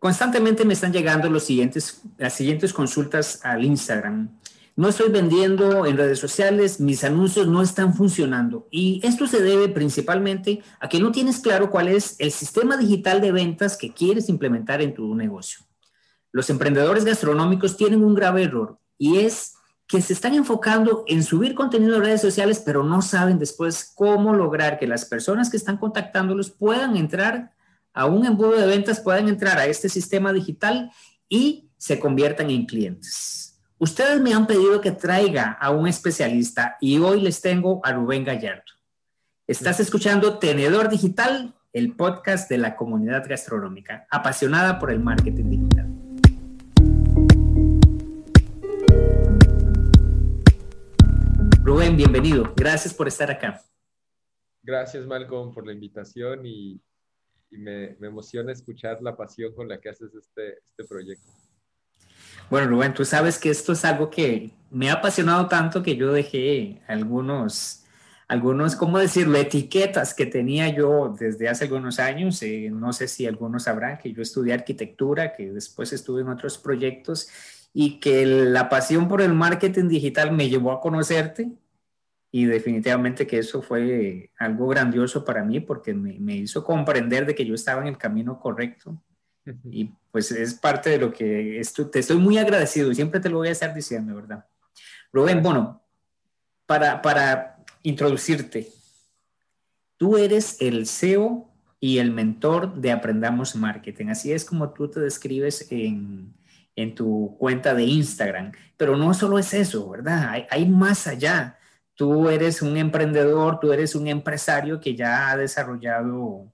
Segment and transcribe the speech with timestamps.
[0.00, 4.30] Constantemente me están llegando las siguientes consultas al Instagram.
[4.74, 8.66] No estoy vendiendo en redes sociales, mis anuncios no están funcionando.
[8.70, 13.20] Y esto se debe principalmente a que no tienes claro cuál es el sistema digital
[13.20, 15.66] de ventas que quieres implementar en tu negocio.
[16.32, 19.52] Los emprendedores gastronómicos tienen un grave error y es
[19.86, 24.32] que se están enfocando en subir contenido en redes sociales, pero no saben después cómo
[24.32, 27.52] lograr que las personas que están contactándolos puedan entrar
[27.92, 30.90] a un embudo de ventas, puedan entrar a este sistema digital
[31.28, 33.60] y se conviertan en clientes.
[33.78, 38.24] Ustedes me han pedido que traiga a un especialista y hoy les tengo a Rubén
[38.24, 38.62] Gallardo.
[39.46, 45.86] Estás escuchando Tenedor Digital, el podcast de la comunidad gastronómica, apasionada por el marketing digital.
[51.62, 52.52] Rubén, bienvenido.
[52.56, 53.62] Gracias por estar acá.
[54.62, 56.80] Gracias, Malcolm, por la invitación y,
[57.58, 61.30] me, emociona escuchar la pasión con la que haces este, este proyecto.
[62.48, 66.12] Bueno, Rubén, tú sabes que esto es algo que me ha apasionado tanto que yo
[66.12, 67.84] dejé algunos,
[68.28, 72.42] algunos, ¿cómo decirlo?, etiquetas que tenía yo desde hace algunos años.
[72.42, 76.58] Eh, no sé si algunos sabrán que yo estudié arquitectura, que después estuve en otros
[76.58, 77.28] proyectos
[77.72, 81.52] y que la pasión por el marketing digital me llevó a conocerte
[82.32, 87.44] y definitivamente que eso fue algo grandioso para mí porque me, hizo comprender de que
[87.44, 89.02] yo estaba en el camino correcto
[89.64, 93.38] y pues es parte de lo que te estoy muy agradecido y siempre te lo
[93.38, 94.46] voy a estar diciendo, ¿verdad?
[95.12, 95.82] Rubén, bueno,
[96.66, 98.68] para, para introducirte,
[99.96, 105.00] tú eres el CEO y el mentor de Aprendamos Marketing, así es como tú te
[105.00, 106.32] describes en,
[106.76, 108.52] en tu cuenta de Instagram.
[108.76, 110.46] Pero no solo es eso, ¿verdad?
[110.50, 111.58] Hay, más allá.
[112.00, 116.50] Tú eres un emprendedor, tú eres un empresario que ya ha desarrollado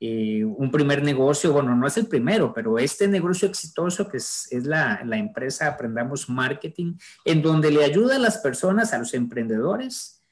[0.00, 4.48] eh, un primer negocio, bueno, no es el primero, pero este negocio exitoso que es,
[4.64, 10.24] la, empresa Aprendamos Marketing, en donde le ayuda a las personas, a los emprendedores,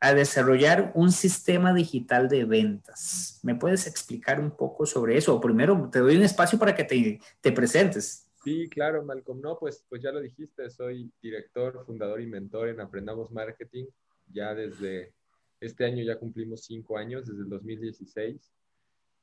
[0.00, 3.40] a desarrollar un sistema digital de ventas.
[3.42, 5.36] ¿Me puedes explicar un poco sobre eso?
[5.36, 8.27] O primero, te doy un espacio para que te presentes.
[8.48, 9.42] Sí, claro, Malcolm.
[9.42, 13.84] No, pues, pues ya lo dijiste, soy director, fundador y mentor en Aprendamos Marketing.
[14.32, 15.12] Ya desde
[15.60, 18.50] este año ya cumplimos cinco años, desde el 2016.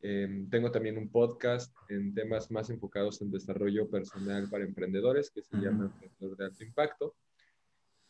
[0.01, 5.41] Em, tengo también un podcast en temas más enfocados en desarrollo personal para emprendedores que
[5.41, 7.15] se llama Emprendedor de Alto Impacto.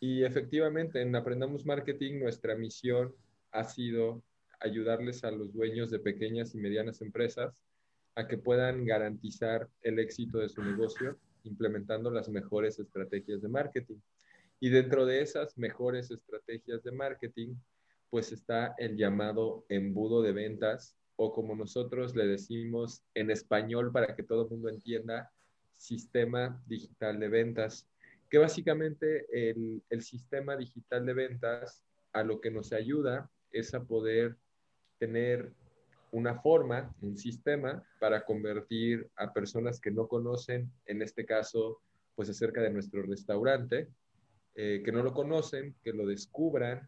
[0.02, 3.16] Y efectivamente, en Aprendamos Marketing, nuestra misión
[3.52, 4.22] ha sido
[4.60, 7.65] ayudarles a los dueños de pequeñas y medianas empresas
[8.16, 13.98] a que puedan garantizar el éxito de su negocio implementando las mejores estrategias de marketing.
[14.60, 17.56] Y dentro de esas mejores estrategias de marketing,
[18.10, 24.16] pues está el llamado embudo de ventas o como nosotros le decimos en español para
[24.16, 25.32] que todo el mundo entienda,
[25.76, 27.88] sistema digital de ventas,
[28.30, 31.84] que básicamente el, el sistema digital de ventas
[32.14, 34.38] a lo que nos ayuda es a poder
[34.98, 35.54] tener
[36.16, 41.82] una forma, un sistema para convertir a personas que no conocen, en este caso,
[42.16, 43.90] pues acerca de nuestro restaurante,
[44.56, 46.88] eh, que no lo conocen, que lo descubran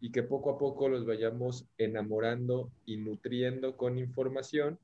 [0.00, 4.78] y que poco a poco los vayamos enamorando y nutriendo con información,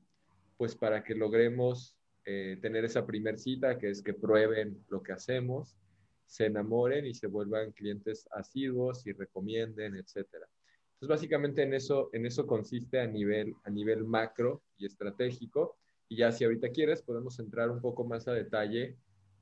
[0.57, 5.13] pues para que logremos eh, tener esa primer cita, que es que prueben lo que
[5.13, 5.75] hacemos,
[6.27, 10.47] se enamoren y se vuelvan clientes asiduos y recomienden, etcétera.
[11.01, 15.77] Entonces, básicamente en eso, en eso consiste a nivel, a nivel macro y estratégico.
[16.09, 18.97] Y ya si ahorita quieres, podemos entrar un poco más a detalle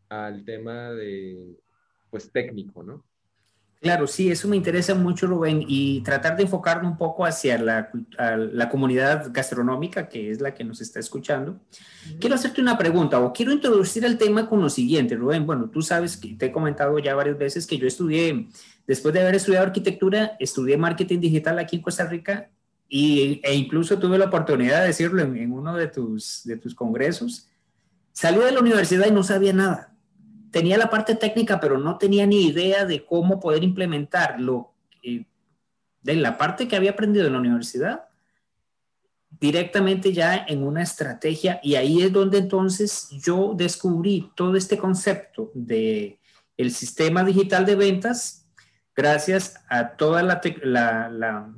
[0.07, 1.57] al tema de,
[2.11, 3.03] pues, técnico, ¿no?
[3.81, 7.91] Claro, sí, eso me interesa mucho, Rubén, y tratar de enfocarlo un poco hacia la,
[8.17, 11.59] la comunidad gastronómica, que es la que nos está escuchando.
[12.19, 15.45] Quiero hacerte una pregunta, o quiero introducir el tema con lo siguiente, Rubén.
[15.45, 18.47] Bueno, tú sabes que te he comentado ya varias veces que yo estudié
[18.87, 22.49] Después de haber estudiado arquitectura, estudié marketing digital aquí en Costa Rica
[22.87, 27.49] y, e incluso tuve la oportunidad de decirlo en, uno de tus, de tus congresos.
[28.13, 29.93] Salí de la universidad y no sabía nada.
[30.51, 34.71] Tenía la parte técnica, pero no tenía ni idea de cómo poder implementarlo
[35.03, 35.25] eh,
[36.01, 38.07] de la parte que había aprendido en la universidad
[39.39, 45.51] directamente ya en una estrategia y ahí es donde entonces yo descubrí todo este concepto
[45.53, 46.19] de
[46.55, 48.46] el sistema digital de ventas
[48.97, 51.53] gracias a toda la,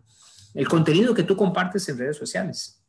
[0.54, 2.84] el contenido que tú compartes en redes sociales.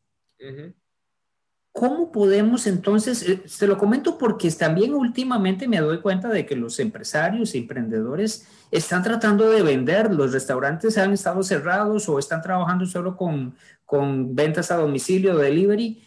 [1.73, 6.56] ¿Cómo podemos entonces, eh, te lo comento porque también últimamente me doy cuenta de que
[6.56, 12.43] los empresarios y emprendedores están tratando de vender, los restaurantes han estado cerrados o están
[12.43, 13.55] trabajando solo con,
[13.85, 16.03] con ventas a domicilio, delivery,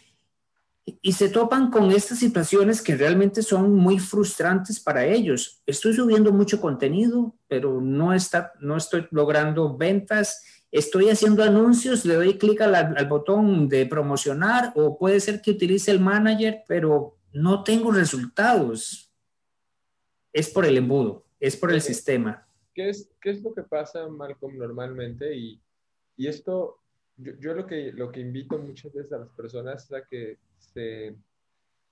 [0.86, 5.62] y se topan con estas situaciones que realmente son muy frustrantes para ellos.
[5.66, 10.44] Estoy subiendo mucho contenido, pero no, está, no estoy logrando ventas.
[10.70, 15.52] Estoy haciendo anuncios, le doy clic al, al, botón de promocionar o puede ser que
[15.52, 19.10] utilice el manager, pero no tengo resultados.
[20.32, 22.46] Es por el embudo, es por el sistema.
[22.74, 25.34] ¿Qué es, qué es lo que pasa, Malcolm, normalmente?
[25.34, 25.62] Y,
[26.16, 26.80] y esto,
[27.16, 30.38] yo, yo, lo, que, lo que invito muchas veces a las personas es a que
[30.72, 31.14] se,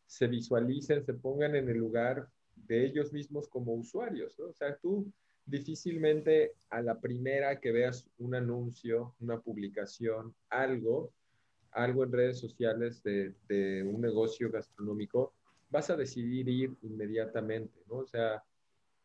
[0.06, 4.38] se visualicen, se pongan en el lugar de ellos mismos como usuarios.
[4.38, 4.46] ¿no?
[4.46, 5.10] O sea, tú
[5.46, 11.12] difícilmente a la primera que veas un anuncio, una publicación, algo,
[11.72, 15.32] algo en redes sociales de, un negocio gastronómico,
[15.70, 17.80] vas a decidir ir inmediatamente.
[17.88, 18.42] O sea,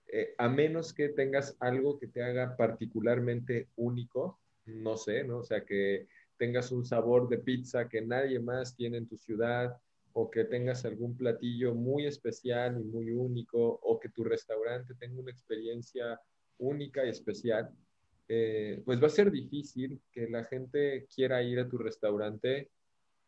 [0.08, 5.40] eh, a menos que tengas algo que te haga particularmente único, no sé, ¿no?
[5.40, 6.08] O sea, que
[6.38, 9.78] tengas un sabor de pizza que nadie más tiene en tu ciudad
[10.14, 15.20] o que tengas algún platillo muy especial y muy único o que tu restaurante tenga
[15.20, 16.20] una experiencia
[16.58, 17.70] única y especial,
[18.28, 22.72] eh, pues va a ser difícil que la gente quiera ir a tu restaurante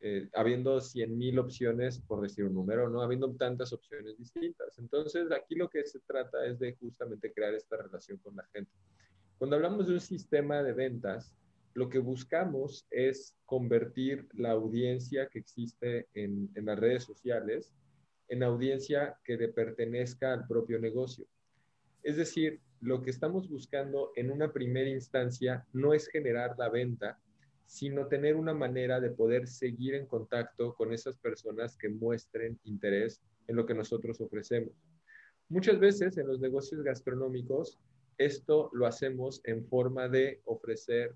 [0.01, 3.01] eh, habiendo 100 mil opciones, por decir un número, ¿no?
[3.01, 4.79] Habiendo tantas opciones distintas.
[4.79, 8.71] Entonces, aquí lo que se trata es de justamente crear esta relación con la gente.
[9.37, 11.35] Cuando hablamos de un sistema de ventas,
[11.79, 17.73] lo que buscamos es convertir la audiencia que existe en, en, las redes sociales
[18.27, 21.25] en audiencia que le pertenezca al propio negocio.
[22.03, 27.17] Es decir, lo que estamos buscando en una primera instancia no es generar la venta,
[27.65, 33.21] sino tener una manera de poder seguir en contacto con esas personas que muestren interés
[33.47, 34.73] en lo que nosotros ofrecemos.
[35.47, 37.79] Muchas veces en los negocios gastronómicos,
[38.17, 41.15] esto lo hacemos en forma de ofrecer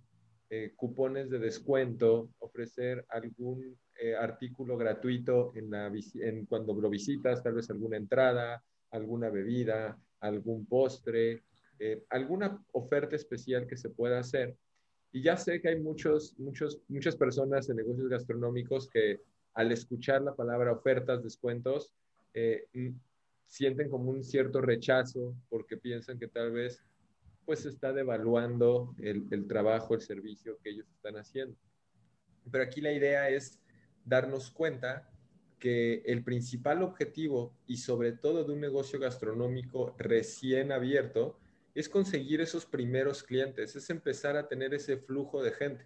[0.50, 7.42] eh, cupones de descuento, ofrecer algún eh, artículo gratuito en la, en cuando lo visitas,
[7.42, 11.44] tal vez alguna entrada, alguna bebida, algún postre,
[11.80, 14.56] eh, alguna oferta especial que se pueda hacer.
[15.12, 19.22] Y ya sé que hay muchos, muchos, muchas personas en negocios gastronómicos que
[19.54, 21.94] al escuchar la palabra ofertas, descuentos,
[23.54, 26.82] sienten como un cierto rechazo porque piensan que tal vez
[27.46, 31.58] pues está devaluando el, trabajo, el servicio que ellos están haciendo.
[32.52, 33.60] Pero aquí la idea es
[34.06, 35.10] darnos cuenta
[35.60, 41.40] que el principal objetivo y sobre todo de un negocio gastronómico recién abierto
[41.74, 45.86] es conseguir esos primeros clientes, es empezar a tener ese flujo de gente.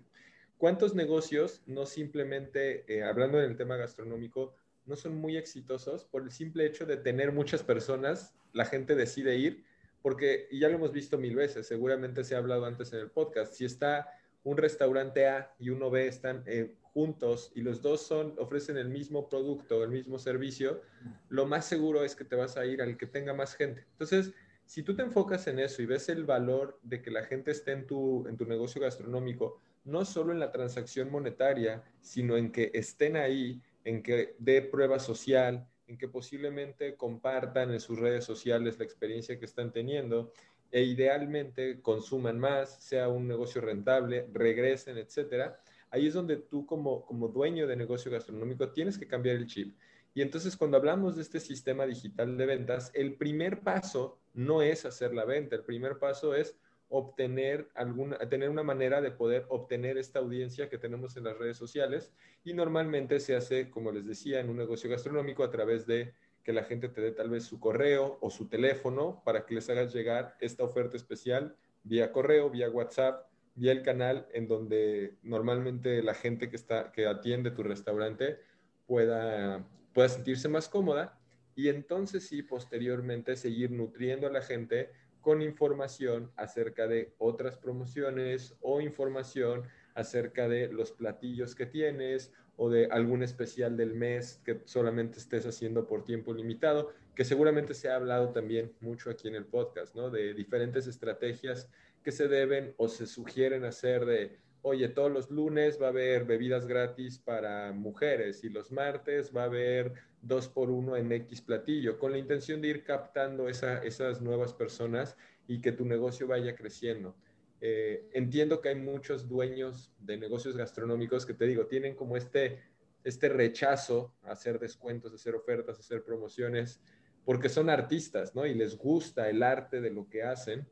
[0.58, 4.56] ¿Cuántos negocios no simplemente, eh, hablando en el tema gastronómico,
[4.86, 9.38] no son muy exitosos por el simple hecho de tener muchas personas, la gente decide
[9.38, 9.64] ir
[10.02, 13.54] porque ya lo hemos visto mil veces, seguramente se ha hablado antes en el podcast,
[13.54, 14.08] si está
[14.44, 18.90] un restaurante A y uno B están eh, juntos y los dos son, ofrecen el
[18.90, 20.82] mismo producto, el mismo servicio,
[21.30, 23.86] lo más seguro es que te vas a ir al que tenga más gente.
[23.92, 24.34] Entonces,
[24.66, 27.72] si tú te enfocas en eso y ves el valor de que la gente esté
[27.72, 32.72] en tu, en tu negocio gastronómico, no solo en la transacción monetaria, sino en que
[32.74, 38.78] estén ahí, en que dé prueba social, en que posiblemente compartan en sus redes sociales
[38.78, 40.32] la experiencia que están teniendo
[40.72, 45.60] e idealmente consuman más, sea un negocio rentable, regresen, etcétera.
[45.90, 49.78] Ahí es donde tú como, como dueño de negocio gastronómico tienes que cambiar el chip.
[50.14, 54.84] Y entonces cuando hablamos de este sistema digital de ventas, el primer paso no es
[54.86, 56.58] hacer la venta, el primer paso es
[56.90, 61.58] obtener alguna, tener una manera de poder obtener esta audiencia que tenemos en las redes
[61.58, 62.14] sociales
[62.44, 66.14] y normalmente se hace, como les decía, en un negocio gastronómico a través de
[66.44, 69.70] que la gente te dé tal vez su correo o su teléfono para que les
[69.70, 76.02] hagas llegar esta oferta especial vía correo, vía WhatsApp, vía el canal en donde normalmente
[76.04, 78.38] la gente que, está, que atiende tu restaurante
[78.86, 81.20] pueda, pueda sentirse más cómoda
[81.56, 84.92] y entonces sí, posteriormente seguir nutriendo a la gente
[85.28, 92.70] con información acerca de otras promociones o información acerca de los platillos que tienes o
[92.70, 97.90] de algún especial del mes que solamente estés haciendo por tiempo limitado, que seguramente se
[97.90, 100.10] ha hablado también mucho aquí en el podcast, ¿no?
[100.10, 101.70] De diferentes estrategias
[102.02, 106.26] que se deben o se sugieren hacer de, oye, todos los lunes va a haber
[106.26, 111.42] bebidas gratis para mujeres y los martes va a haber dos por uno en X
[111.42, 116.28] platillo, con la intención de ir captando esa, esas nuevas personas y que tu negocio
[116.28, 117.16] vaya creciendo.
[117.60, 122.62] Eh, entiendo que hay muchos dueños de negocios gastronómicos que te digo, tienen como este,
[123.04, 126.82] este rechazo a hacer descuentos, a hacer ofertas, a hacer promociones,
[127.26, 128.46] porque son artistas, ¿no?
[128.46, 130.68] Y les gusta el arte de lo que hacen,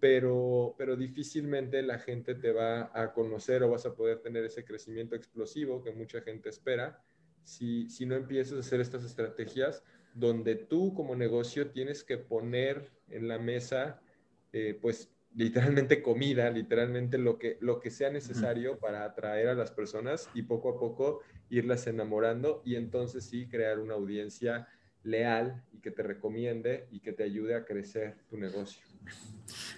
[0.00, 4.64] pero, pero difícilmente la gente te va a conocer o vas a poder tener ese
[4.64, 7.02] crecimiento explosivo que mucha gente espera
[7.48, 9.82] si, si no empiezas a hacer estas estrategias
[10.14, 14.02] donde tú como negocio tienes que poner en la mesa,
[14.52, 19.70] eh, pues literalmente comida, literalmente lo que, lo que sea necesario para atraer a las
[19.70, 24.68] personas y poco a poco irlas enamorando y entonces sí crear una audiencia
[25.02, 28.87] leal y que te recomiende y que te ayude a crecer tu negocio.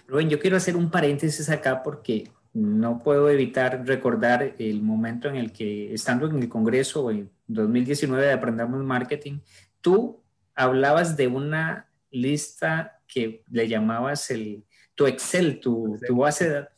[0.07, 5.35] Rubén, yo quiero hacer un paréntesis acá porque no puedo evitar recordar el momento en
[5.35, 9.39] el que, estando en el Congreso en 2019 de Aprendamos Marketing,
[9.79, 10.21] tú
[10.53, 16.77] hablabas de una lista que le llamabas el, tu Excel, tu, tu base de datos.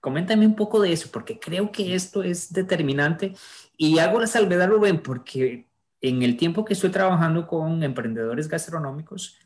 [0.00, 3.34] Coméntame un poco de eso, porque creo que esto es determinante.
[3.76, 5.68] Y hago la salvedad, Rubén, porque
[6.00, 9.38] en el tiempo que estoy trabajando con emprendedores gastronómicos,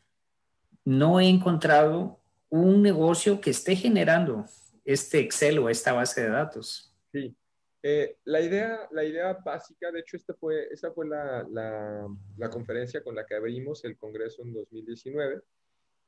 [0.85, 4.47] no he encontrado un negocio que esté generando
[4.85, 6.95] este Excel o esta base de datos.
[7.13, 7.37] Sí.
[7.83, 13.03] Eh, la, idea, la idea básica, de hecho, esta fue, esa fue la, la, conferencia
[13.03, 15.43] con la que abrimos el Congreso en 2019.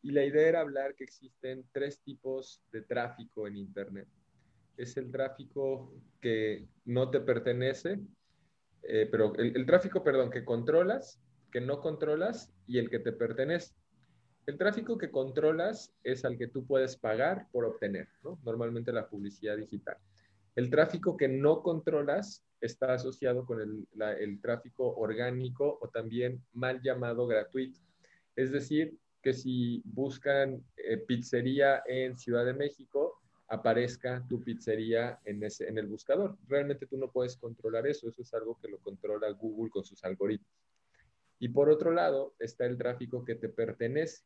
[0.02, 4.08] Y la idea era hablar que existen tres tipos de tráfico en Internet.
[4.76, 7.98] Es el tráfico que no te pertenece,
[8.82, 13.12] eh, pero el, el, tráfico, perdón, que controlas, que no controlas y el que te
[13.12, 13.74] pertenece.
[14.46, 18.38] El tráfico que controlas es al que tú puedes pagar por obtener, ¿no?
[18.44, 19.96] normalmente la publicidad digital.
[20.54, 27.26] El tráfico que no controlas está asociado con el, tráfico orgánico o también mal llamado
[27.26, 27.80] gratuito.
[28.36, 35.42] Es decir, que si buscan eh, pizzería en Ciudad de México, aparezca tu pizzería en
[35.42, 36.38] el buscador.
[36.46, 40.04] Realmente tú no puedes controlar eso, eso es algo que lo controla Google con sus
[40.04, 40.50] algoritmos.
[41.38, 44.24] Y por otro lado está el tráfico que te pertenece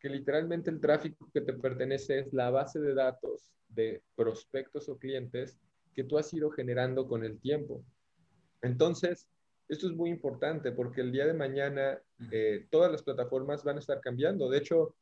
[0.00, 4.98] que literalmente el tráfico que te pertenece es la base de datos de prospectos o
[4.98, 5.58] clientes
[5.94, 7.84] que tú has ido generando con el tiempo.
[8.62, 9.28] Entonces,
[9.68, 11.98] esto es muy importante porque el día de mañana
[12.30, 14.48] eh, todas las plataformas van a estar cambiando.
[14.48, 14.94] De hecho,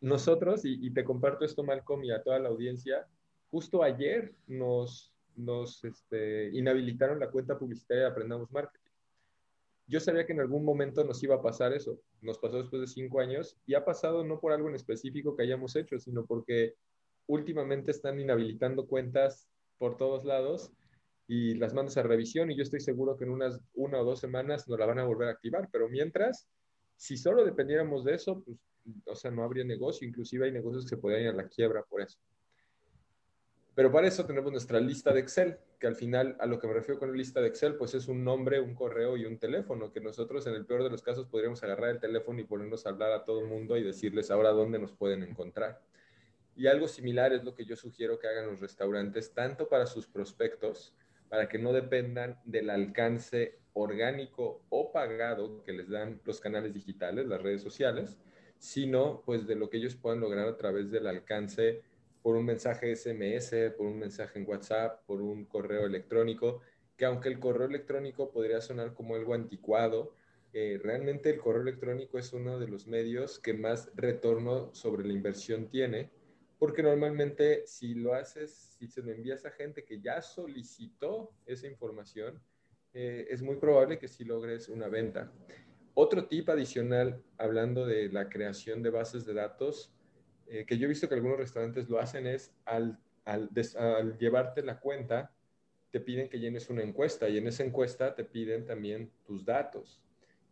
[0.00, 3.06] nosotros, y, te comparto esto, Malcolm, y a toda la audiencia,
[3.50, 8.81] justo ayer nos, nos este, inhabilitaron la cuenta publicitaria de Aprendamos Marketing
[9.92, 12.00] yo sabía que en algún momento nos iba a pasar eso.
[12.22, 15.42] Nos pasó después de cinco años y ha pasado no por algo en específico que
[15.42, 16.76] hayamos hecho, sino porque
[17.26, 20.72] últimamente están inhabilitando cuentas por todos lados
[21.28, 24.18] y las mandas a revisión y yo estoy seguro que en unas una o dos
[24.18, 25.68] semanas nos la van a volver a activar.
[25.70, 26.48] Pero mientras,
[26.96, 28.56] si solo dependiéramos de eso, pues,
[29.04, 30.08] o sea, no habría negocio.
[30.08, 32.18] Inclusive hay negocios que podrían ir a la quiebra por eso.
[33.74, 36.74] Pero para eso tenemos nuestra lista de Excel, que al final a lo que me
[36.74, 40.00] refiero con lista de Excel, pues es un nombre, un correo y un teléfono, que
[40.00, 43.12] nosotros en el peor de los casos podríamos agarrar el teléfono y ponernos a hablar
[43.12, 45.80] a todo el mundo y decirles ahora dónde nos pueden encontrar.
[46.54, 50.06] Y algo similar es lo que yo sugiero que hagan los restaurantes, tanto para sus
[50.06, 50.94] prospectos,
[51.30, 57.26] para que no dependan del alcance orgánico o pagado que les dan los canales digitales,
[57.26, 58.18] las redes sociales,
[58.58, 61.82] sino pues de lo que ellos puedan lograr a través del alcance
[62.22, 66.60] por un mensaje SMS, por un mensaje en WhatsApp, por un correo electrónico,
[66.96, 70.14] que aunque el correo electrónico podría sonar como algo anticuado,
[70.52, 75.14] eh, realmente el correo electrónico es uno de los medios que más retorno sobre la
[75.14, 76.10] inversión tiene,
[76.58, 81.66] porque normalmente si lo haces, si se lo envías a gente que ya solicitó esa
[81.66, 82.40] información,
[82.92, 85.32] eh, es muy probable que sí logres una venta.
[85.94, 89.92] Otro tip adicional, hablando de la creación de bases de datos,
[90.52, 93.48] eh, que yo he visto que algunos restaurantes lo hacen es al, al,
[94.18, 95.32] llevarte la cuenta,
[95.90, 100.02] te piden que llenes una encuesta y en esa encuesta te piden también tus datos.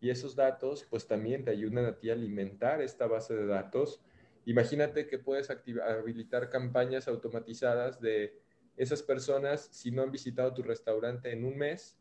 [0.01, 4.01] Y esos datos pues también te ayudan a ti alimentar esta base de datos.
[4.47, 8.41] Imagínate que puedes habilitar campañas automatizadas de
[8.79, 11.99] esas personas, si no han visitado tu restaurante en un mes,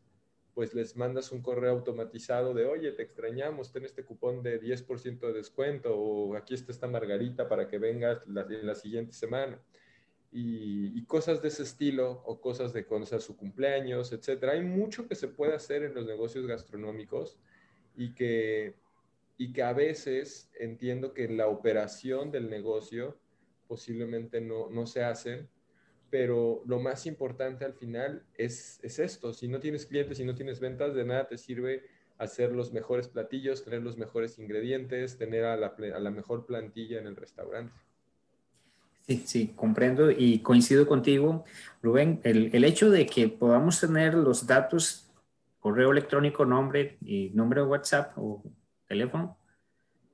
[0.60, 5.18] pues les mandas un correo automatizado de, oye, te extrañamos, ten este cupón de 10%
[5.18, 9.58] de descuento o aquí está esta margarita para que vengas la, la siguiente semana.
[10.30, 14.52] Y, cosas de ese estilo o cosas de conocer su cumpleaños, etcétera.
[14.52, 17.38] Hay mucho que se puede hacer en los negocios gastronómicos
[17.96, 18.74] y que,
[19.38, 23.16] y que a veces entiendo que en la operación del negocio
[23.66, 25.48] posiblemente no, no se hacen
[26.10, 29.32] pero lo más importante al final es, es, esto.
[29.32, 31.84] Si no tienes clientes, si no tienes ventas, de nada te sirve
[32.18, 36.98] hacer los mejores platillos, tener los mejores ingredientes, tener a la, a la mejor plantilla
[36.98, 37.72] en el restaurante.
[39.06, 41.44] Sí, sí, comprendo y coincido contigo,
[41.82, 42.20] Rubén.
[42.22, 45.10] El, el, hecho de que podamos tener los datos,
[45.58, 48.42] correo electrónico, nombre y nombre de WhatsApp o
[48.86, 49.39] teléfono,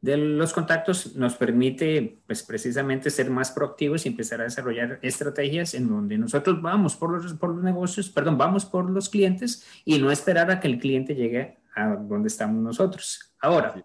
[0.06, 5.74] de los contactos nos permite, pues precisamente ser más proactivos y empezar a desarrollar estrategias
[5.74, 9.98] en donde nosotros vamos por los, por los negocios, perdón, vamos por los clientes y
[9.98, 13.34] no esperar a que el cliente llegue a donde estamos nosotros.
[13.40, 13.84] Ahora,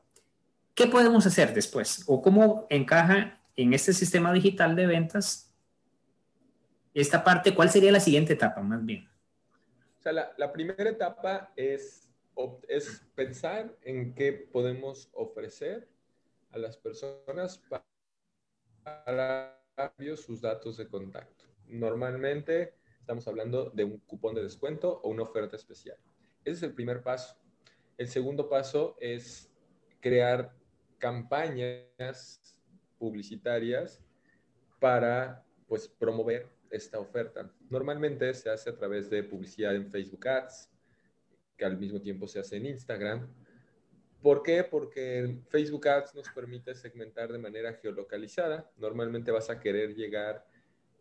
[0.76, 2.04] ¿qué podemos hacer después?
[2.06, 5.52] ¿O cómo encaja en este sistema digital de ventas
[6.94, 7.56] esta parte?
[7.56, 9.10] ¿Cuál sería la siguiente etapa más bien?
[9.98, 12.08] O sea, la, la primera etapa es,
[12.68, 15.91] es pensar en qué podemos ofrecer
[16.52, 17.62] a las personas
[18.74, 19.62] para
[20.16, 21.46] sus datos de contacto.
[21.68, 25.98] Normalmente estamos hablando de un cupón de descuento o una oferta especial.
[26.44, 27.36] Ese es el primer paso.
[27.98, 29.52] El segundo paso es
[30.00, 30.56] crear
[30.98, 32.60] campañas
[32.98, 34.02] publicitarias
[34.80, 37.52] para pues, promover esta oferta.
[37.70, 40.70] Normalmente se hace a través de publicidad en Facebook Ads,
[41.58, 43.32] que al mismo tiempo se hace en Instagram,
[44.22, 44.64] ¿Por qué?
[44.64, 48.72] Porque Facebook Ads nos permite segmentar de manera geolocalizada.
[48.78, 50.46] Normalmente vas a querer llegar,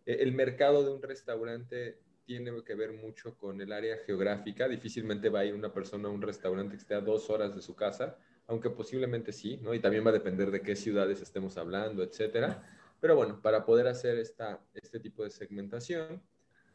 [0.06, 4.68] eh, el mercado de un restaurante tiene que ver mucho con el área geográfica.
[4.68, 7.60] Difícilmente va a ir una persona a un restaurante que esté a dos horas de
[7.60, 9.74] su casa, aunque posiblemente sí, ¿no?
[9.74, 12.62] Y también va a depender de qué ciudades estemos hablando, etcétera.
[13.00, 16.22] Pero bueno, para poder hacer esta, este tipo de segmentación,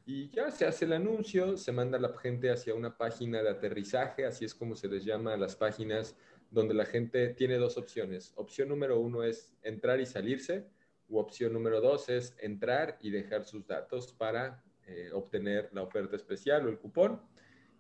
[0.08, 4.25] y ya se hace el anuncio, se manda la gente hacia una página de aterrizaje,
[4.25, 6.16] así es como se les llama a las páginas
[6.55, 8.31] donde la gente tiene dos opciones.
[8.35, 10.65] Opción número uno es entrar y salirse,
[11.09, 16.15] u opción número dos es entrar y dejar sus datos para eh, obtener la oferta
[16.15, 17.21] especial o el cupón.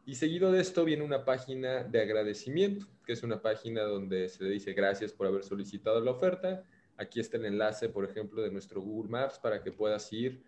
[0.05, 4.43] Y seguido de esto viene una página de agradecimiento, que es una página donde se
[4.43, 6.63] le dice gracias por haber solicitado la oferta.
[6.97, 10.43] Aquí está el enlace, por ejemplo, de nuestro Google Maps para que puedas ir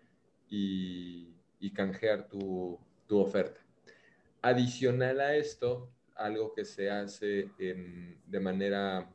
[0.48, 1.34] y,
[1.74, 3.60] canjear tu, tu oferta.
[4.42, 9.14] Adicional a esto, algo que se hace de manera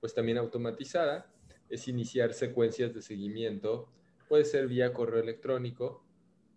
[0.00, 1.30] pues también automatizada,
[1.68, 3.88] es iniciar secuencias de seguimiento,
[4.28, 6.04] puede ser vía correo electrónico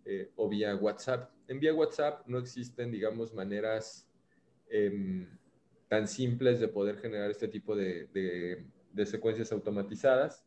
[0.04, 1.30] eh, o vía WhatsApp.
[1.46, 4.08] En vía WhatsApp no existen, digamos, maneras
[4.68, 5.28] em,
[5.88, 8.08] tan simples de poder generar este tipo de,
[9.04, 10.44] secuencias automatizadas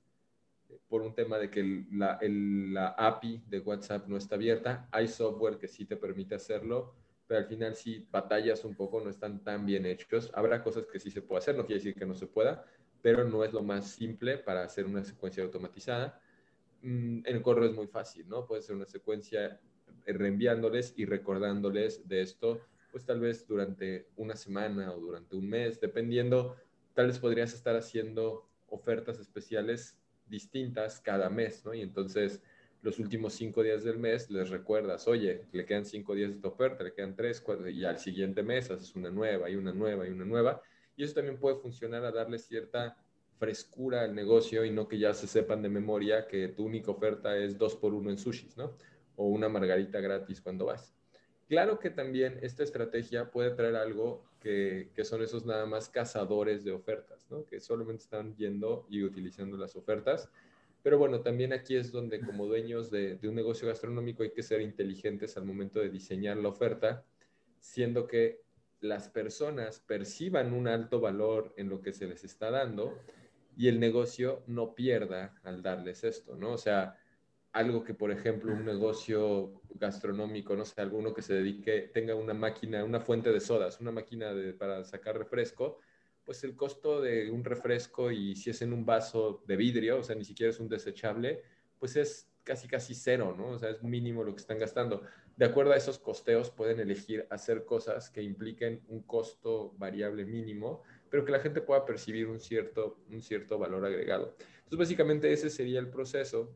[0.89, 4.89] por un tema de que la, la API de WhatsApp no está abierta.
[4.91, 6.95] Hay software que sí te permite hacerlo,
[7.27, 10.31] pero al final sí batallas un poco, no están tan bien hechos.
[10.33, 12.65] Habrá cosas que sí se puede hacer, no quiere decir que no se pueda,
[13.01, 16.21] pero no es lo más simple para hacer una secuencia automatizada.
[16.81, 18.47] Mm, en el correo es muy fácil, ¿no?
[18.47, 19.59] Puede ser una secuencia
[20.05, 22.61] reenviándoles y recordándoles de esto,
[22.91, 26.55] pues tal vez durante una semana o durante un mes, dependiendo,
[26.93, 31.73] tal vez podrías estar haciendo ofertas especiales distintas cada mes, ¿no?
[31.73, 32.41] Y entonces
[32.81, 36.47] los últimos cinco días del mes les recuerdas, oye, le quedan cinco días de tu
[36.47, 40.07] oferta, le quedan tres, cuatro, y al siguiente mes haces una nueva y una nueva
[40.07, 40.61] y una nueva.
[40.95, 42.97] Y eso también puede funcionar a darle cierta
[43.37, 47.37] frescura al negocio y no que ya se sepan de memoria que tu única oferta
[47.37, 48.77] es dos por uno en sushis, ¿no?
[49.15, 50.93] O una margarita gratis cuando vas.
[51.47, 56.63] Claro que también esta estrategia puede traer algo que, que son esos nada más cazadores
[56.63, 57.45] de ofertas, ¿no?
[57.45, 60.29] Que solamente están yendo y utilizando las ofertas
[60.87, 64.61] pero bueno, también aquí es donde como dueños de, un negocio gastronómico hay que ser
[64.61, 67.03] inteligentes al momento de diseñar la oferta,
[67.59, 68.39] siendo que
[68.79, 72.97] las personas perciban un alto valor en lo que se les está dando
[73.57, 76.53] y el negocio no pierda al darles esto, ¿no?
[76.53, 76.97] O sea,
[77.51, 82.33] algo que, por ejemplo, un negocio gastronómico, no sé, alguno que se dedique, tenga una
[82.33, 85.79] máquina, una fuente de sodas, una máquina para sacar refresco,
[86.27, 90.03] pues el costo de un refresco y si es en un vaso de vidrio, o
[90.03, 91.41] sea, ni siquiera es un desechable,
[91.79, 93.51] pues es casi casi cero, ¿no?
[93.51, 95.03] O sea, es mínimo lo que están gastando.
[95.37, 100.83] De acuerdo a esos costeos, pueden elegir hacer cosas que impliquen un costo variable mínimo,
[101.09, 104.35] pero que la gente pueda percibir un cierto, un cierto valor agregado.
[104.57, 106.53] Entonces, básicamente ese sería el proceso.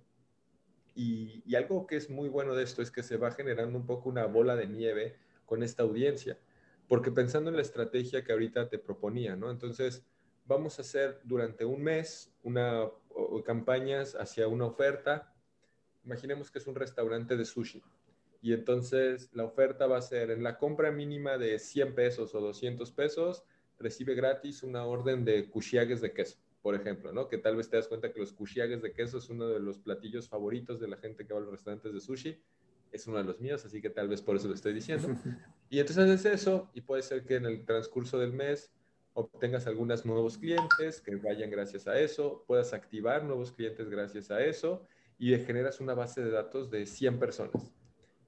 [0.96, 3.86] Y, y algo que es muy bueno de esto es que se va generando un
[3.86, 6.38] poco una bola de nieve con esta audiencia
[6.92, 9.50] porque pensando en la estrategia que ahorita te proponía, ¿no?
[9.50, 10.04] Entonces,
[10.46, 12.86] vamos a hacer durante un mes una
[13.46, 15.34] campañas hacia una oferta.
[16.04, 17.82] Imaginemos que es un restaurante de sushi.
[18.42, 22.42] Y entonces la oferta va a ser en la compra mínima de 100 pesos o
[22.42, 23.46] 200 pesos,
[23.80, 27.30] recibe gratis una orden de cushiagues de queso, por ejemplo, ¿no?
[27.30, 29.80] Que tal vez te das cuenta que los cushiagues de queso es uno de los
[29.80, 32.38] platillos favoritos de la gente que va a los restaurantes de sushi
[32.92, 35.08] es uno de los míos, así que tal vez por eso lo estoy diciendo.
[35.70, 38.74] Y entonces haces eso y puede ser que en el transcurso del mes
[39.14, 44.44] obtengas algunos nuevos clientes que vayan gracias a eso, puedas activar nuevos clientes gracias a
[44.44, 44.86] eso
[45.18, 47.74] y generas una base de datos de 100 personas.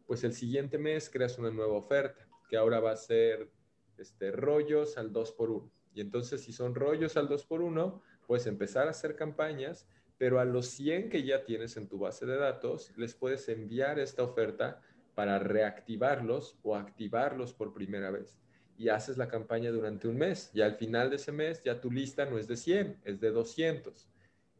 [0.08, 3.49] Pues el siguiente mes creas una nueva oferta que ahora va a ser
[3.97, 8.02] este, rollos al 2 por 1 Y entonces si son rollos al 2 por 1
[8.28, 9.88] puedes empezar a hacer campañas,
[10.23, 13.99] pero a los 100 que ya tienes en tu base de datos, les puedes enviar
[13.99, 14.79] esta oferta
[15.15, 18.39] para reactivarlos o activarlos por primera vez.
[18.77, 20.49] Y haces la campaña durante un mes.
[20.53, 23.31] Y al final de ese mes ya tu lista no es de 100, es de
[23.31, 24.07] 200.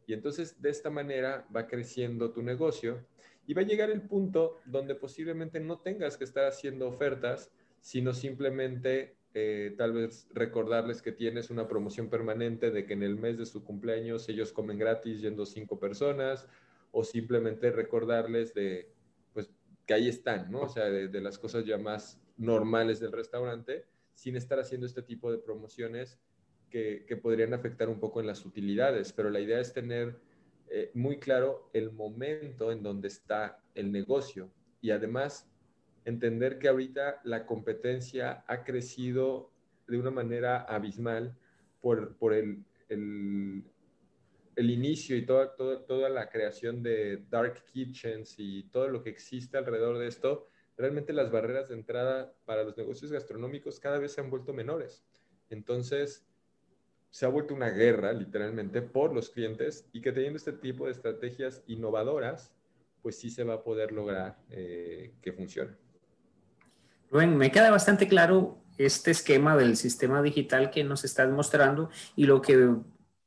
[0.06, 3.02] Y entonces de esta manera va creciendo tu negocio
[3.46, 7.50] y va a llegar el punto donde posiblemente no tengas que estar haciendo ofertas,
[7.80, 13.16] sino simplemente eh, tal vez recordarles que tienes una promoción permanente de que en el
[13.16, 16.46] mes de su cumpleaños ellos comen gratis yendo cinco personas,
[16.92, 18.92] o simplemente recordarles de,
[19.32, 19.50] pues,
[19.84, 20.62] que ahí están, ¿no?
[20.62, 25.32] O sea, de, las cosas ya más normales del restaurante, sin estar haciendo este tipo
[25.32, 26.20] de promociones
[26.70, 30.16] que, que podrían afectar un poco en las utilidades, pero la idea es tener
[30.68, 35.50] eh, muy claro el momento en donde está el negocio y además
[36.04, 39.50] entender que ahorita la competencia ha crecido
[39.86, 41.36] de una manera abismal
[41.80, 43.64] por, por el, el,
[44.56, 49.10] el, inicio y toda, toda, toda la creación de dark kitchens y todo lo que
[49.10, 54.12] existe alrededor de esto, realmente las barreras de entrada para los negocios gastronómicos cada vez
[54.12, 55.04] se han vuelto menores.
[55.50, 56.26] Entonces,
[57.10, 60.92] se ha vuelto una guerra, literalmente, por los clientes y que teniendo este tipo de
[60.92, 62.52] estrategias innovadoras,
[63.02, 65.83] pues sí se va a poder lograr eh, que funcione.
[67.14, 72.24] Rubén, me queda bastante claro este esquema del sistema digital que nos estás mostrando y
[72.24, 72.74] lo que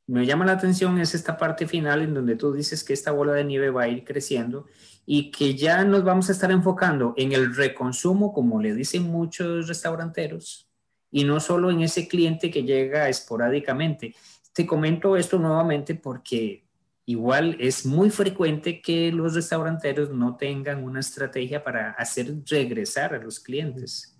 [0.06, 3.32] me llama la atención es esta parte final en donde tú dices que esta bola
[3.32, 4.66] de nieve va a ir creciendo
[5.06, 9.68] y que ya nos vamos a estar enfocando en el reconsumo, como le dicen muchos
[9.68, 10.68] restauranteros,
[11.10, 14.14] y no solo en ese cliente que llega esporádicamente.
[14.52, 16.67] Te comento esto nuevamente porque
[17.08, 23.18] igual es muy frecuente que los restauranteros no tengan una estrategia para hacer regresar a
[23.18, 24.14] los clientes.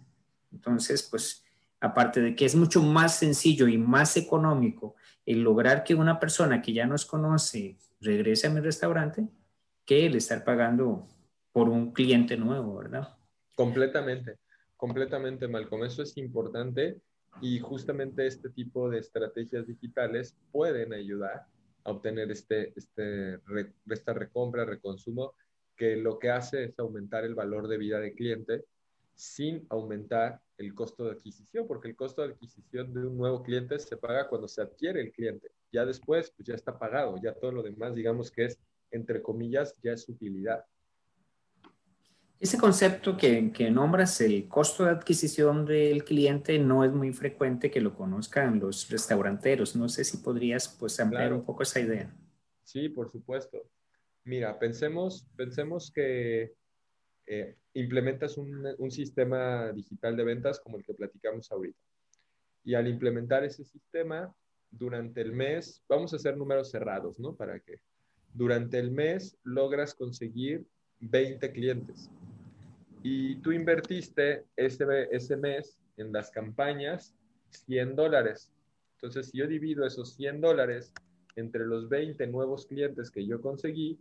[0.51, 1.45] Entonces, pues,
[1.81, 4.95] aparte de que es mucho más sencillo y más económico
[5.27, 9.29] el lograr que una persona que ya nos conoce regrese a mi restaurante,
[9.85, 11.07] que el estar pagando
[11.53, 13.19] por un cliente nuevo, ¿verdad?
[13.55, 14.39] Completamente.
[14.79, 15.85] Completamente, Malcolm.
[15.85, 17.03] Eso es importante
[17.43, 21.45] y justamente este tipo de estrategias digitales pueden ayudar
[21.89, 23.41] a obtener este, este,
[23.89, 25.35] esta recompra, reconsumo,
[25.77, 28.65] que lo que hace es aumentar el valor de vida del cliente
[29.15, 33.79] sin aumentar el costo de adquisición, porque el costo de adquisición de un nuevo cliente
[33.79, 35.51] se paga cuando se adquiere el cliente.
[35.73, 38.59] Ya después, pues ya está pagado, ya todo lo demás, digamos que es,
[38.91, 40.65] entre comillas, ya es utilidad.
[42.41, 47.69] Ese concepto que, que, nombras, el costo de adquisición del cliente, no es muy frecuente
[47.69, 49.75] que lo conozcan los restauranteros.
[49.75, 52.15] No sé si podrías pues ampliar un poco esa idea.
[52.63, 53.69] Sí, por supuesto.
[54.23, 56.53] Mira, pensemos, pensemos que
[57.27, 61.81] eh, implementas un, un, sistema digital de ventas como el que platicamos ahorita.
[62.63, 64.33] Y al implementar ese sistema,
[64.71, 67.35] durante el mes, vamos a hacer números cerrados, ¿no?
[67.35, 67.81] Para que
[68.33, 70.67] durante el mes logras conseguir
[71.01, 72.11] 20 clientes
[73.11, 77.17] y tú invertiste ese, ese mes en las campañas
[77.49, 78.53] 100 dólares.
[78.97, 80.93] Entonces, si yo divido esos 100 dólares
[81.35, 83.99] entre los 20 nuevos clientes que yo conseguí,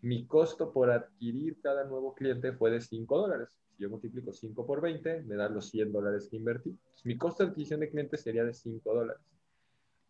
[0.00, 3.60] mi costo por adquirir cada nuevo cliente fue de 5 dólares.
[3.76, 6.78] Si yo multiplico 5 por 20, me da los 100 dólares que invertí.
[7.04, 9.22] mi costo de adquisición de clientes sería de 5 dólares.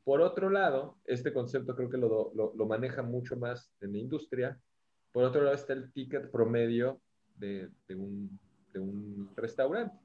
[0.05, 3.99] Por otro lado, este concepto creo que lo, lo, lo maneja mucho más en la
[3.99, 4.57] industria.
[5.11, 7.01] Por otro lado está el ticket promedio
[7.39, 8.39] de, un,
[8.75, 9.97] un restaurante.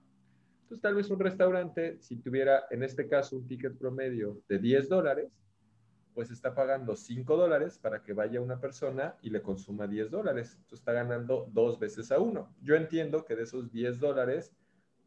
[0.64, 4.90] Entonces, tal vez un restaurante, si tuviera en este caso un ticket promedio de 10
[4.90, 5.32] dólares,
[6.14, 10.56] pues está pagando 5 dólares para que vaya una persona y le consuma 10 dólares.
[10.56, 12.54] Entonces está ganando dos veces a uno.
[12.62, 14.54] Yo entiendo que de esos 10 dólares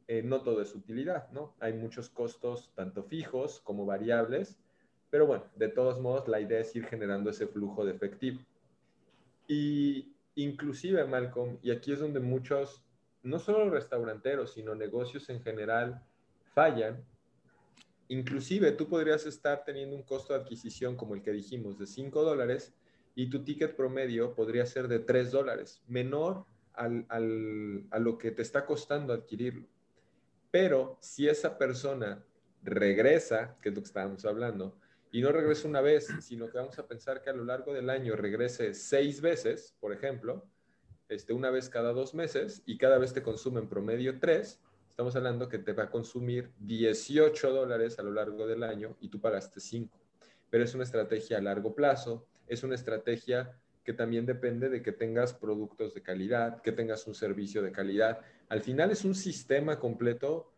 [0.07, 1.55] eh, no todo es utilidad, ¿no?
[1.61, 4.59] Hay muchos costos, tanto fijos como variables,
[5.11, 8.41] pero bueno, de todos modos la idea es ir generando ese flujo de efectivo.
[9.47, 12.85] Y inclusive, Malcolm, y aquí es donde muchos,
[13.23, 16.03] no solo restauranteros, sino negocios en general,
[16.55, 17.05] fallan.
[18.09, 22.23] Inclusive tú podrías estar teniendo un costo de adquisición como el que dijimos de 5
[22.23, 22.75] dólares
[23.15, 26.45] y tu ticket promedio podría ser de 3 dólares, menor
[26.75, 29.67] al, al, a lo que te está costando adquirirlo.
[30.51, 32.25] Pero si esa persona
[32.63, 34.79] regresa, que es lo que estábamos hablando,
[35.15, 37.89] y no regrese una vez, sino que vamos a pensar que a lo largo del
[37.89, 40.45] año regrese seis veces, por ejemplo,
[41.09, 45.15] este, una vez cada dos meses y cada vez te consume en promedio tres, estamos
[45.15, 49.21] hablando que te va a consumir 18 dólares a lo largo del año y tú
[49.21, 49.97] pagaste 5.
[50.51, 54.91] Pero es una estrategia a largo plazo, es una estrategia que también depende de que
[54.91, 58.19] tengas productos de calidad, que tengas un servicio de calidad.
[58.49, 60.54] Al final es un sistema completo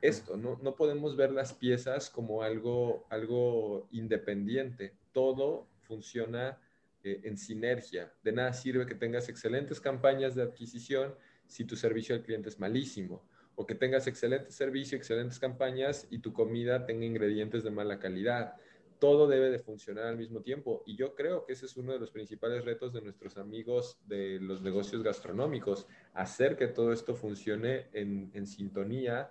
[0.00, 0.58] esto, ¿no?
[0.62, 4.94] no podemos ver las piezas como algo, algo independiente.
[5.12, 6.58] Todo funciona
[7.02, 8.12] eh, en sinergia.
[8.22, 11.14] De nada sirve que tengas excelentes campañas de adquisición
[11.46, 13.24] si tu servicio al cliente es malísimo,
[13.56, 18.54] o que tengas excelente servicio, excelentes campañas y tu comida tenga ingredientes de mala calidad.
[18.98, 21.98] Todo debe de funcionar al mismo tiempo y yo creo que ese es uno de
[21.98, 27.86] los principales retos de nuestros amigos de los negocios gastronómicos, hacer que todo esto funcione
[27.94, 29.30] en, en sintonía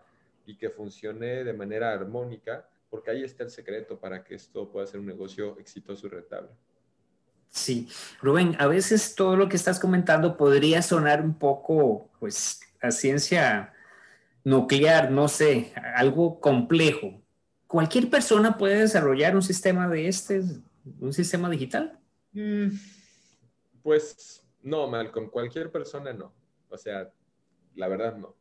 [0.49, 4.88] y que funcione de manera armónica, porque ahí está el secreto para que esto pueda
[4.88, 6.49] ser un negocio exitoso y rentable.
[7.49, 7.88] Sí,
[8.19, 13.73] Rubén, a veces todo lo que estás comentando podría sonar un poco, pues, a ciencia
[14.43, 17.21] nuclear, no sé, algo complejo.
[17.67, 20.41] ¿Cualquier persona puede desarrollar un sistema de este,
[20.99, 21.99] un sistema digital?
[22.31, 22.69] Mm,
[23.83, 26.33] pues no, Malcolm, cualquier persona no.
[26.69, 27.12] O sea,
[27.75, 28.35] la verdad no.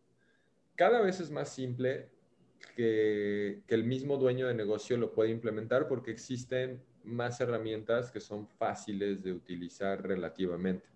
[0.79, 2.09] Cada vez es más simple
[2.77, 8.47] que, el mismo dueño de negocio lo puede implementar porque existen más herramientas que son
[8.47, 10.87] fáciles de utilizar relativamente.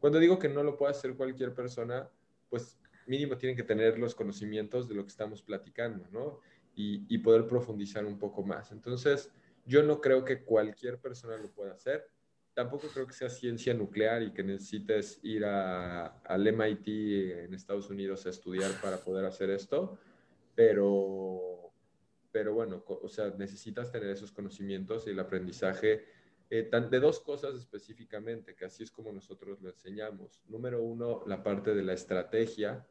[0.00, 2.10] Cuando digo que no lo puede hacer cualquier persona,
[2.50, 6.40] pues mínimo tienen que tener los conocimientos de lo que estamos platicando, ¿no?
[6.74, 8.72] Y, poder profundizar un poco más.
[8.72, 9.30] Entonces,
[9.64, 12.08] yo no creo que cualquier persona lo pueda hacer.
[12.54, 16.88] Tampoco creo que sea ciencia nuclear y que necesites ir al MIT
[17.44, 19.98] en Estados Unidos a estudiar para poder hacer esto,
[20.54, 21.62] pero
[22.32, 26.06] pero bueno, o sea, necesitas tener esos conocimientos y el aprendizaje
[26.48, 30.42] eh, de dos cosas específicamente, que así es como nosotros lo enseñamos.
[30.48, 32.86] Número uno, la parte de la estrategia,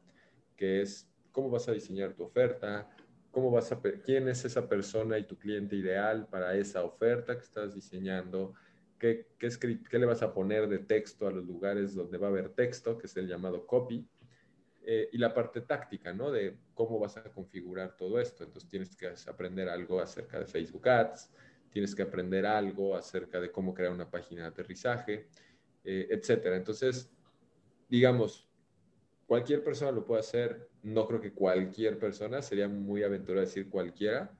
[0.55, 2.89] que es cómo vas a diseñar tu oferta,
[3.31, 7.43] cómo vas a, quién es esa persona y tu cliente ideal para esa oferta que
[7.43, 8.53] estás diseñando,
[9.01, 9.49] qué, qué,
[9.89, 12.99] qué le vas a poner de texto a los lugares donde va a haber texto,
[12.99, 14.07] que es el llamado copy
[14.83, 16.29] eh, y la parte táctica, ¿no?
[16.29, 18.43] De cómo vas a configurar todo esto.
[18.43, 21.31] Entonces tienes que aprender algo acerca de Facebook Ads,
[21.71, 25.27] tienes que aprender algo acerca de cómo crear una página de aterrizaje,
[25.83, 26.55] eh, etcétera.
[26.55, 27.09] Entonces,
[27.89, 28.47] digamos,
[29.25, 30.69] cualquier persona lo puede hacer.
[30.83, 34.31] No creo que cualquier persona, sería muy aventurado decir cualquiera,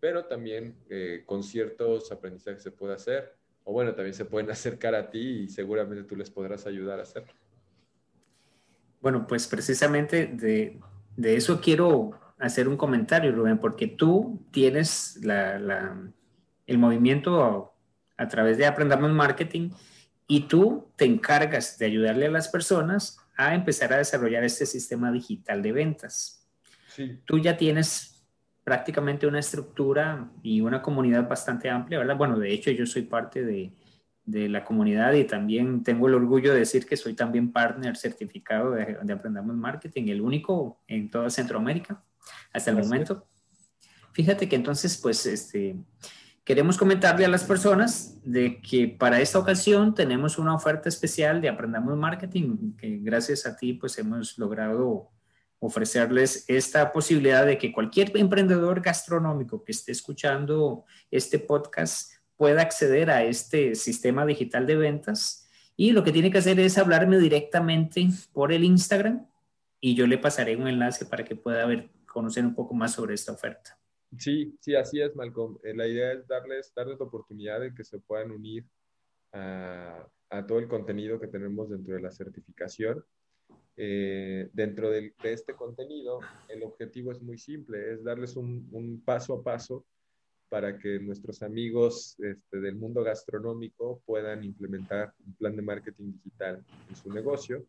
[0.00, 3.36] pero también eh, con ciertos aprendizajes se puede hacer.
[3.68, 7.02] O bueno, también se pueden acercar a ti y seguramente tú les podrás ayudar a
[7.02, 7.32] hacerlo.
[9.02, 10.80] Bueno, pues precisamente de,
[11.36, 17.74] eso quiero hacer un comentario, Rubén, porque tú tienes el movimiento
[18.16, 19.70] a, través de Aprendamos Marketing
[20.28, 25.12] y tú te encargas de ayudarle a las personas a empezar a desarrollar este sistema
[25.12, 26.48] digital de ventas.
[26.88, 27.20] Sí.
[27.26, 28.15] Tú ya tienes
[28.66, 32.16] prácticamente una estructura y una comunidad bastante amplia, ¿verdad?
[32.16, 33.72] Bueno, de hecho yo soy parte de,
[34.24, 38.72] de la comunidad y también tengo el orgullo de decir que soy también partner certificado
[38.72, 42.02] de, Aprendamos Marketing, el único en toda Centroamérica
[42.52, 43.28] hasta el momento.
[44.10, 45.76] Fíjate que entonces, pues, este,
[46.42, 51.48] queremos comentarle a las personas de que para esta ocasión tenemos una oferta especial de
[51.48, 55.12] Aprendamos Marketing, que gracias a ti, pues, hemos logrado
[55.58, 63.10] ofrecerles esta posibilidad de que cualquier emprendedor gastronómico que esté escuchando este podcast pueda acceder
[63.10, 68.08] a este sistema digital de ventas y lo que tiene que hacer es hablarme directamente
[68.32, 69.26] por el Instagram
[69.80, 73.14] y yo le pasaré un enlace para que pueda ver, conocer un poco más sobre
[73.14, 73.78] esta oferta.
[74.18, 75.58] Sí, sí, así es, Malcolm.
[75.62, 78.64] Eh, la idea es darles, darles la oportunidad de que se puedan unir
[79.32, 83.04] a, a todo el contenido que tenemos dentro de la certificación.
[83.78, 89.02] Eh, dentro de, de, este contenido, el objetivo es muy simple, es darles un, un
[89.02, 89.84] paso a paso
[90.48, 96.64] para que nuestros amigos este, del mundo gastronómico puedan implementar un plan de marketing digital
[96.88, 97.66] en su negocio.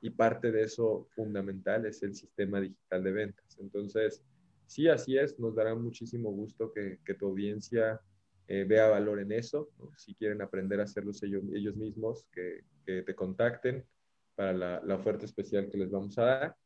[0.00, 3.56] Y parte de eso fundamental es el sistema digital de ventas.
[3.58, 4.22] Entonces,
[4.66, 8.00] sí, así es, nos dará muchísimo gusto que, tu audiencia
[8.48, 9.70] eh, vea valor en eso.
[9.96, 13.84] Si quieren aprender a hacerlo ellos, ellos mismos, que, te contacten
[14.36, 16.56] para la, oferta especial que les vamos a dar.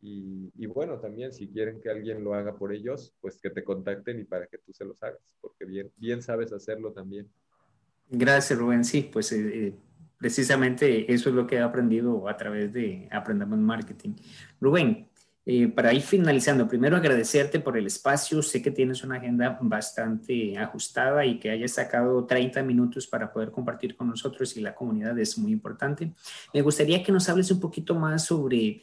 [0.00, 4.20] Y, bueno, también si quieren que alguien lo haga por ellos, pues que te contacten
[4.20, 7.28] y para que tú se los hagas, porque bien, bien sabes hacerlo también.
[8.08, 8.84] Gracias, Rubén.
[8.84, 9.74] Sí, pues eh, eh,
[10.16, 14.14] precisamente eso es lo que he aprendido a través de Aprendamos Marketing.
[14.60, 15.08] Rubén,
[15.48, 18.42] eh, para ir finalizando, primero agradecerte por el espacio.
[18.42, 23.52] Sé que tienes una agenda bastante ajustada y que hayas sacado 30 minutos para poder
[23.52, 26.12] compartir con nosotros y la comunidad es muy importante.
[26.52, 28.82] Me gustaría que nos hables un poquito más sobre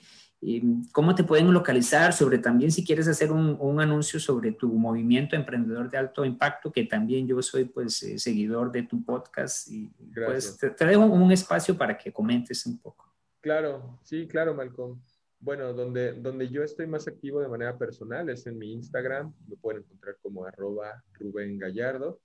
[0.91, 5.35] cómo te pueden localizar, sobre también si quieres hacer un, un, anuncio sobre tu movimiento
[5.35, 9.91] emprendedor de alto impacto, que también yo soy pues eh, seguidor de tu podcast y
[10.13, 13.13] pues te, dejo un espacio para que comentes un poco.
[13.41, 14.99] Claro, sí, claro, Malcolm.
[15.43, 19.57] Bueno, donde, donde yo estoy más activo de manera personal es en mi Instagram, me
[19.57, 22.21] pueden encontrar como arroba Rubén Gallardo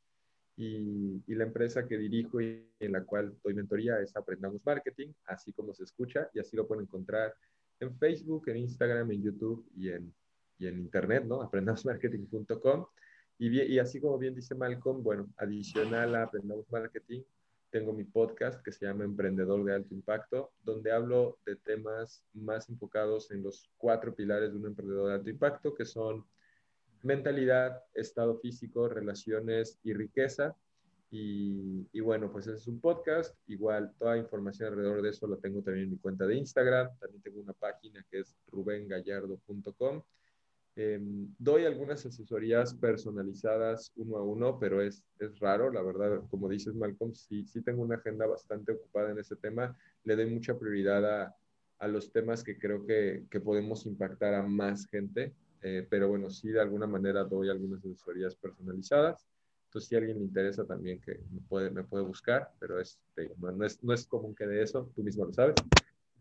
[0.57, 5.13] y, y, la empresa que dirijo y en la cual doy mentoría es Aprendamos Marketing,
[5.27, 7.35] así como se escucha, y así lo pueden encontrar
[7.81, 10.15] en Facebook, en Instagram, en YouTube y en,
[10.59, 11.43] y en Internet, ¿no?
[11.43, 12.87] aprendamosmarketing.com.
[13.39, 17.23] Y, y así como bien dice Malcolm, bueno, adicional a Aprendamos Marketing,
[17.71, 22.69] tengo mi podcast que se llama Emprendedor de Alto Impacto, donde hablo de temas más
[22.69, 26.25] enfocados en los cuatro pilares de un emprendedor de alto impacto, que son
[27.03, 30.57] mentalidad, estado físico, relaciones y riqueza.
[31.11, 33.35] Y, y, bueno, pues ese es un podcast.
[33.47, 36.99] Igual toda información alrededor de eso la tengo también en mi cuenta de Instagram.
[36.99, 40.03] También tengo una página que es rubengallardo.com
[40.81, 46.49] Em, doy algunas asesorías personalizadas uno a uno, pero es, es raro, la verdad, como
[46.49, 50.57] dices Malcolm, sí, sí tengo una agenda bastante ocupada en ese tema, le doy mucha
[50.57, 51.37] prioridad a,
[51.81, 56.31] a los temas que creo que, que, podemos impactar a más gente, eh, pero bueno,
[56.31, 59.27] sí de alguna manera doy algunas asesorías personalizadas,
[59.65, 63.01] entonces si a alguien le interesa también que me puede, me puede buscar, pero es,
[63.39, 65.61] no, es, no es común que de eso, tú mismo lo sabes.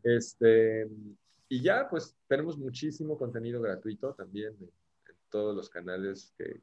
[0.01, 0.87] Este,
[1.49, 4.69] y ya, pues tenemos muchísimo contenido gratuito también en,
[5.29, 6.61] todos los canales que,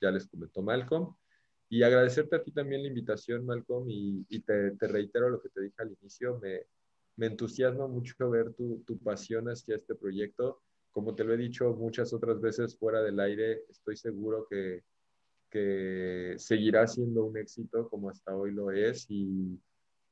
[0.00, 1.14] ya les comentó Malcolm.
[1.70, 5.76] Y agradecerte a ti también la invitación, Malcolm, y, te, reitero lo que te dije
[5.78, 6.66] al inicio, me,
[7.16, 10.60] me entusiasma mucho ver tu, tu, pasión hacia este proyecto.
[10.90, 14.82] Como te lo he dicho muchas otras veces fuera del aire, estoy seguro que,
[15.48, 19.58] que seguirá siendo un éxito como hasta hoy lo es y,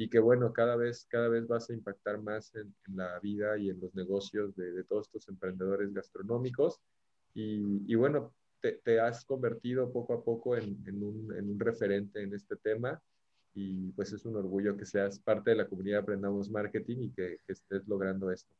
[0.00, 3.58] y que bueno, cada vez, cada vez vas a impactar más en, en la vida
[3.58, 6.80] y en los negocios de, de todos estos emprendedores gastronómicos.
[7.34, 8.32] Y, y bueno,
[8.62, 12.56] te, te, has convertido poco a poco en, en, un, en, un, referente en este
[12.56, 12.98] tema
[13.52, 17.36] y pues es un orgullo que seas parte de la comunidad Aprendamos Marketing y que,
[17.46, 18.54] que estés logrando esto.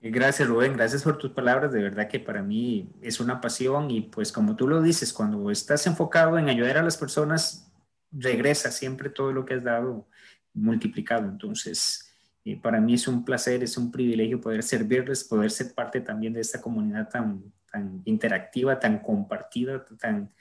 [0.00, 4.02] Gracias Rubén, gracias por tus palabras, de verdad que para mí es una pasión y
[4.02, 7.65] pues como tú lo dices, cuando estás enfocado en ayudar a las personas,
[8.12, 10.08] regresa siempre todo lo que has dado
[10.54, 11.28] multiplicado.
[11.28, 12.12] Entonces,
[12.44, 16.32] eh, para mí es un placer, es un privilegio poder servirles, poder ser parte también
[16.32, 20.32] de esta comunidad tan, tan interactiva, tan compartida, tan,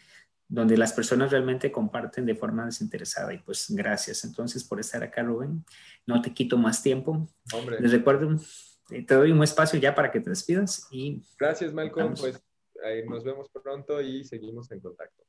[0.48, 3.34] donde las personas realmente comparten de forma desinteresada.
[3.34, 5.66] Y pues gracias entonces por estar acá, Rubén.
[6.06, 7.28] No te quito más tiempo.
[7.54, 7.80] Hombre.
[7.80, 8.36] Les recuerdo,
[8.92, 10.88] eh, te doy un espacio ya para que te despidas.
[10.92, 12.14] Y gracias, Malcolm.
[12.14, 12.40] Pues
[12.86, 15.24] eh, nos vemos pronto y seguimos en contacto.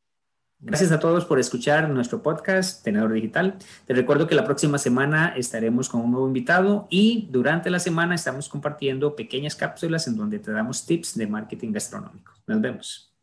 [0.59, 3.59] Gracias a todos por escuchar nuestro podcast Tenedor Digital.
[3.85, 8.15] Te recuerdo que la próxima semana estaremos con un nuevo invitado y durante la semana
[8.15, 12.33] estamos compartiendo pequeñas cápsulas en donde te damos tips de marketing gastronómico.
[12.47, 13.15] Nos vemos.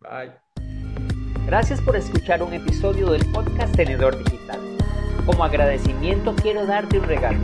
[0.00, 0.32] Bye.
[1.44, 4.60] Gracias por escuchar un episodio del podcast Tenedor Digital.
[5.26, 7.40] Como agradecimiento quiero darte un regalo.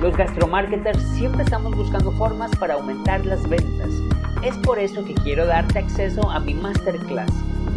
[0.00, 3.90] Los gastromarketers siempre estamos buscando formas para aumentar las ventas.
[4.42, 7.30] Es por eso que quiero darte acceso a mi masterclass